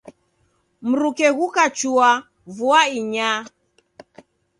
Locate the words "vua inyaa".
2.55-3.39